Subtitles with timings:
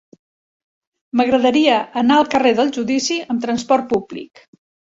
[1.19, 4.47] M'agradaria anar al carrer del Judici amb trasport públic.